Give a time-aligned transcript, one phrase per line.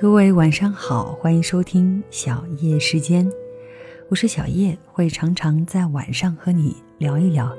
[0.00, 3.30] 各位晚上好，欢迎收听小叶时间，
[4.08, 7.54] 我是小叶，会常常在晚上和你聊一聊，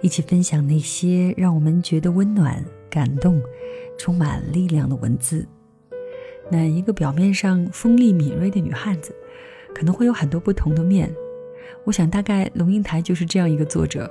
[0.00, 2.60] 一起分享那些让我们觉得温暖、
[2.90, 3.40] 感动、
[3.96, 5.46] 充满力量的文字。
[6.50, 9.14] 那一个表面上锋利敏锐的女汉子，
[9.72, 11.08] 可能会有很多不同的面。
[11.84, 14.10] 我想，大概龙应台就是这样一个作者。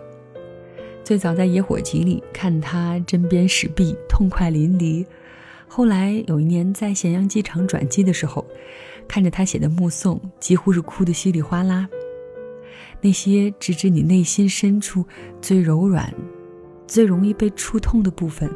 [1.04, 5.06] 最早在《野火集》里看他针砭时弊，痛快淋漓；
[5.68, 8.46] 后来有一年在咸阳机场转机的时候，
[9.08, 11.88] 看着他写的《目送》，几乎是哭得稀里哗啦。
[13.02, 15.06] 那些直指你内心深处
[15.42, 16.12] 最柔软、
[16.88, 18.50] 最容易被触痛的部分，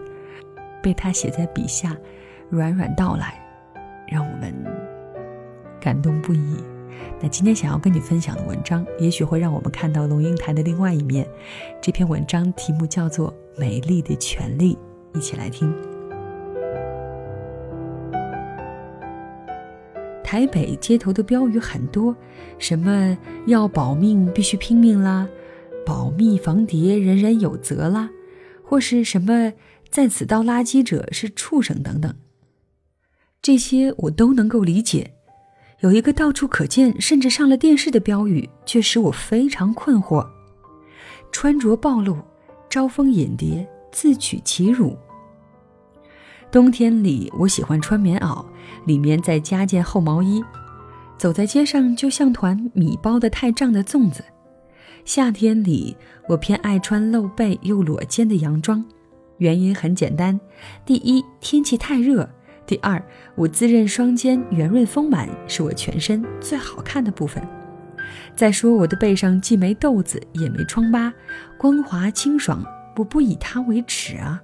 [0.82, 1.96] 被他写在笔下，
[2.50, 3.40] 软软道来，
[4.08, 4.54] 让我们
[5.80, 6.56] 感动不已。
[7.22, 11.28] 那今天想要跟你分享的文章，也许会让我们看到龙应台的另外一面。
[11.82, 14.78] 这篇文章题目叫做《美丽的权利》，
[15.18, 15.89] 一起来听。
[20.30, 22.16] 台北街头的标语很多，
[22.60, 25.28] 什么要保命必须拼命啦，
[25.84, 28.12] 保密防谍人人有责啦，
[28.64, 29.52] 或是什么
[29.90, 32.14] 在此倒垃圾者是畜生等等。
[33.42, 35.16] 这些我都能够理解。
[35.80, 40.24] 有一个到处可见，甚至上了电视的标语，却使我非常困惑：
[41.32, 42.16] 穿着暴露，
[42.70, 44.96] 招蜂引蝶，自取其辱。
[46.52, 48.44] 冬天里，我喜欢穿棉袄，
[48.86, 50.44] 里面再加件厚毛衣，
[51.16, 54.24] 走在街上就像团米包的太胀的粽子。
[55.06, 55.96] 夏天里，
[56.28, 58.84] 我偏爱穿露背又裸肩的洋装，
[59.38, 60.40] 原因很简单：
[60.84, 62.28] 第一，天气太热。
[62.66, 63.00] 第二，
[63.36, 67.48] 我自认双肩圆润丰满是我全身最好看的部分。
[68.36, 71.14] 再说我的背上既没痘子也没疮疤，
[71.60, 72.64] 光滑清爽，
[72.96, 74.42] 我不以它为耻啊。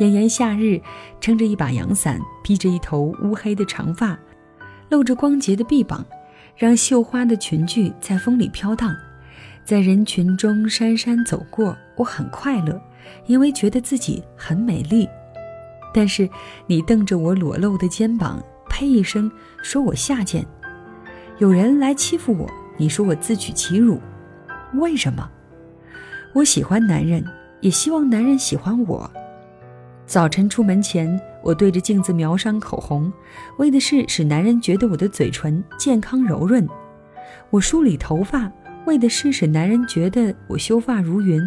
[0.00, 0.80] 炎炎夏日，
[1.20, 4.18] 撑着一把阳伞，披着一头乌黑的长发，
[4.88, 6.02] 露着光洁的臂膀，
[6.56, 8.96] 让绣花的裙裾在风里飘荡，
[9.62, 12.80] 在人群中姗姗走过，我很快乐，
[13.26, 15.06] 因为觉得自己很美丽。
[15.92, 16.26] 但是
[16.66, 19.30] 你瞪着我裸露的肩膀，呸一声，
[19.62, 20.42] 说我下贱。
[21.36, 24.00] 有人来欺负我，你说我自取其辱。
[24.76, 25.30] 为什么？
[26.32, 27.22] 我喜欢男人，
[27.60, 29.10] 也希望男人喜欢我。
[30.10, 31.08] 早晨出门前，
[31.40, 33.12] 我对着镜子描上口红，
[33.58, 36.68] 为的是使男人觉得我的嘴唇健康柔润。
[37.48, 38.50] 我梳理头发，
[38.86, 41.40] 为的是使男人觉得我秀发如云。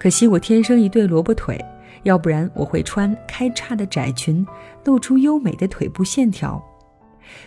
[0.00, 1.56] 可惜我天生一对萝卜腿。
[2.02, 4.44] 要不然我会穿开叉的窄裙，
[4.84, 6.60] 露出优美的腿部线条。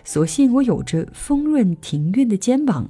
[0.05, 2.89] 所幸我有着丰润挺运的肩膀，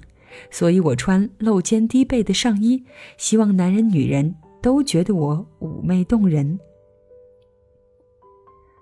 [0.51, 2.83] 所以我穿露肩低背的上衣，
[3.17, 6.59] 希望男人女人都觉得我妩媚动人。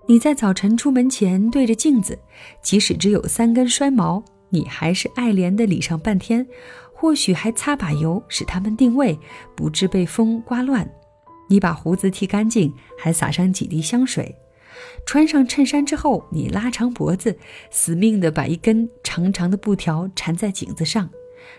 [0.06, 2.18] 你在早晨出门前对着镜子，
[2.62, 6.46] 即使只有三根衰毛，你还是爱怜的理上半天，
[6.92, 9.18] 或许还擦把油使它们定位，
[9.56, 10.86] 不致被风刮乱。
[11.48, 14.36] 你把胡子剃干净，还撒上几滴香水。
[15.06, 17.38] 穿上衬衫之后，你拉长脖子，
[17.70, 21.08] 死命地把一根长长的布条缠在颈子上，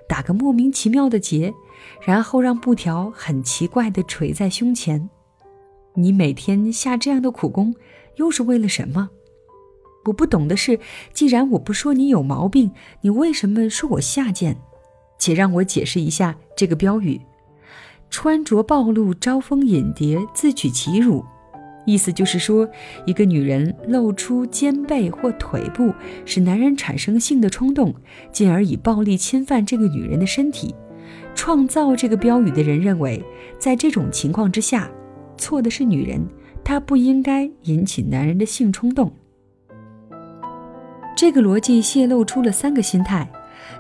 [0.08, 1.52] 打个莫名其妙的结，
[2.06, 5.10] 然后让布条很奇怪地垂在胸前。
[5.96, 7.74] 你每天下这样的苦功，
[8.18, 9.10] 又是为了什么？
[10.06, 10.80] 我不懂的是，
[11.14, 12.72] 既然我不说你有毛病，
[13.02, 14.58] 你为什么说我下贱？
[15.18, 17.20] 且让我解释一下这个标语。
[18.10, 21.26] 穿着暴露，招蜂引蝶，自取其辱。
[21.88, 22.68] 意思就是说，
[23.06, 25.94] 一个女人露出肩背或腿部，
[26.26, 27.94] 使男人产生性的冲动，
[28.32, 30.74] 进而以暴力侵犯这个女人的身体。
[31.34, 33.24] 创造这个标语的人认为，
[33.60, 34.90] 在这种情况之下，
[35.38, 36.26] 错的是女人，
[36.66, 39.14] 她不应该引起男人的性冲动。
[41.16, 43.26] 这个逻辑泄露出了三个心态：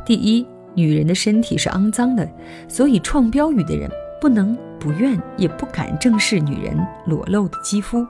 [0.06, 2.26] 第一，女人的身体是肮脏的，
[2.70, 3.92] 所以创标语的人。
[4.22, 6.76] 不能、不愿、也不敢正视女人
[7.06, 8.04] 裸露的肌肤。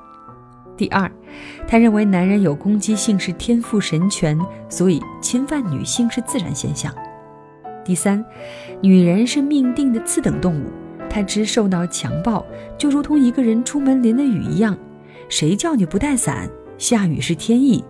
[0.77, 1.11] 第二，
[1.67, 4.39] 他认为男人有攻击性是天赋神权，
[4.69, 6.93] 所以侵犯女性是自然现象。
[7.83, 8.23] 第三，
[8.81, 10.67] 女人是命定的次等动物，
[11.15, 12.45] 他只受到强暴，
[12.77, 14.77] 就如同一个人出门淋了雨一样。
[15.29, 16.49] 谁叫你不带伞？
[16.77, 17.81] 下雨是天意。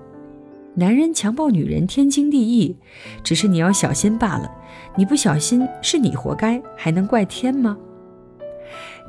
[0.75, 2.77] 男人强暴女人天经地义，
[3.23, 4.47] 只是你要小心罢了。
[4.95, 7.75] 你不小心是你活该，还能怪天吗？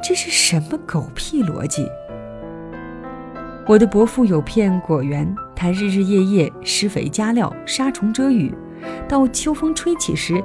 [0.03, 1.87] 这是什么狗屁逻辑？
[3.67, 8.55] 我的伯父有片果园，他日日夜夜施肥加料、杀虫遮雨。
[9.07, 10.43] 到秋风吹起时，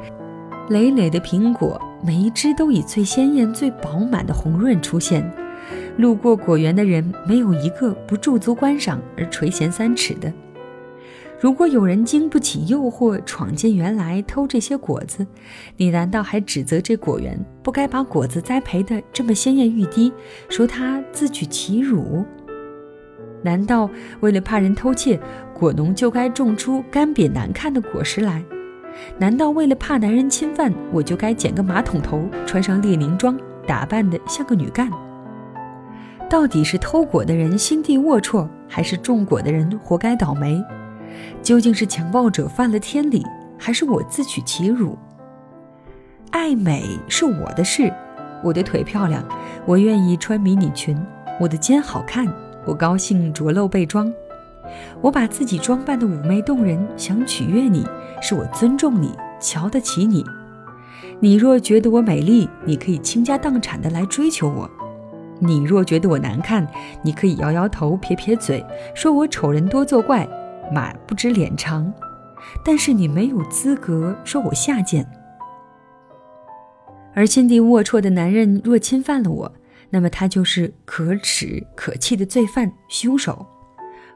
[0.72, 5.30] 累累的苹果，每一只都以最鲜艳、最饱满的红润出现。
[5.98, 10.32] 路过果园的人，没有一个不驻足观赏而垂涎三尺的。
[11.42, 15.28] 如果有人经不起诱惑闯进园来偷这些果子，
[15.76, 20.14] 你难道还指责这果园不该把果子栽培的这么鲜艳欲滴，
[20.48, 22.24] 说他自取其辱？
[23.44, 23.90] 难道
[24.22, 25.20] 为了怕人偷窃，
[25.54, 28.42] 果农就该种出干瘪难看的果实来？
[29.18, 34.90] 难道为了怕男人侵犯，我就该剪个马桶头，穿上列宁装，打扮得像个女干？
[36.30, 40.64] 到底是偷果的人心地龌龊，还是种果的人活该倒霉？
[41.42, 43.26] 究竟是强暴者犯了天理，
[43.58, 44.98] 还是我自取其辱？
[46.32, 47.94] 爱美是我的事，
[48.42, 49.22] 我的腿漂亮，
[49.66, 50.96] 我愿意穿迷你裙；
[51.40, 52.26] 我的肩好看，
[52.66, 54.10] 我高兴着露背装。
[55.02, 57.86] 我把自己装扮的妩媚动人，想取悦你，
[58.22, 60.24] 是我尊重你，瞧得起你。
[61.20, 64.70] 你若觉得我美丽，你可以倾家荡产的来追求我；
[65.40, 66.68] 你若觉得我难看，
[67.04, 68.66] 你可以摇摇头，撇撇嘴，
[68.96, 70.28] 说我丑人多作怪。
[70.74, 71.94] 马不知脸长，
[72.64, 75.06] 但是你没有资格说我下贱。
[77.14, 79.52] 而心地龌龊的男人若侵犯了我，
[79.90, 83.46] 那么他就是可耻可气的罪犯、凶手，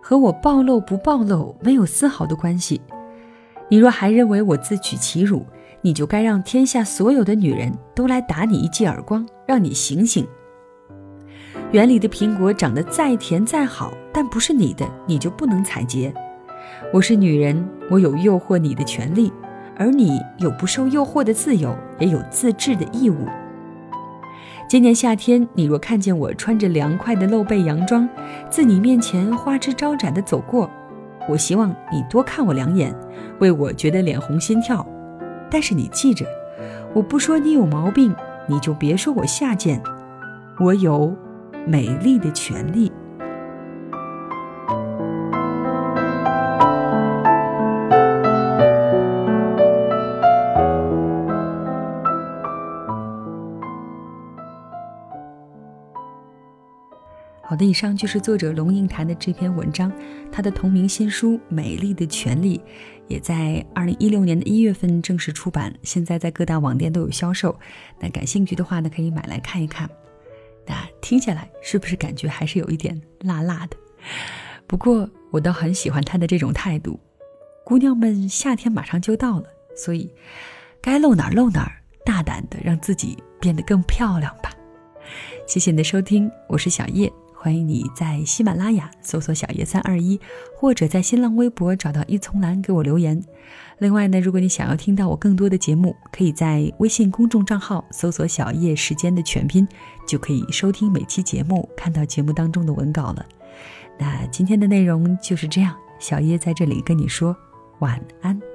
[0.07, 2.79] 和我暴露不暴露没有丝毫的关系。
[3.69, 5.43] 你若还认为我自取其辱，
[5.81, 10.27] 你就该让天下所有的女人都来打你一记耳光，让你醒醒。
[11.71, 16.13] 园里的苹果长得再甜再好，但不是你的，你就不能采撷。
[16.93, 19.33] 我是女人，我有诱惑你的权利，
[19.75, 23.25] 而你有不受诱惑的自由，也有自制的义务。
[24.67, 28.09] 今年夏天，你若看见我穿着凉快的露背洋装，
[28.49, 30.67] 自你面前花枝招展的走过，
[31.29, 32.93] 我希望你多看我两眼，
[33.39, 34.85] 为我觉得脸红心跳。
[35.51, 36.25] 但是你记着，
[36.95, 38.13] 我不说你有毛病，
[38.47, 39.79] 你就别说我下贱。
[40.59, 41.15] 我有
[41.67, 42.91] 美丽的权利。
[57.55, 59.89] 好的，以上就是作者龙应台的这篇文章。
[60.29, 62.57] 他的同名新书《美丽的权利》
[63.07, 67.57] 也在二零一六年的一月份正式出版，现在在各大网店都有销售。
[67.97, 69.89] 那感兴趣的话呢，可以买来看一看。
[70.67, 73.77] 那听下来是不是感觉还是有一点辣辣的？
[74.67, 76.99] 不过我倒很喜欢他的这种态度。
[77.63, 79.45] 姑娘们，夏天马上就到了，
[79.77, 80.13] 所以
[80.81, 81.71] 该露哪儿露哪儿，
[82.05, 84.51] 大胆的让自己变得更漂亮吧。
[85.47, 87.09] 谢谢你的收听，我是小叶。
[87.45, 90.19] 欢迎你在喜马拉雅搜索“小叶三二一”，
[90.57, 93.23] 或者在新浪微博找到一丛蓝给我留言。
[93.77, 99.67] 另外呢，如果你想要听到我更多的节目，可以在微信公众账号搜索“小叶时间”的全拼，
[100.07, 103.23] 就可以收听每期节目，看到节目当中的文稿了。
[103.99, 107.37] 那今天的内容就是这样，小叶在这里跟你说
[107.77, 108.54] 晚安。